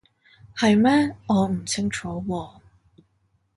[0.55, 1.15] 係咩？
[1.27, 2.59] 我唔清楚喎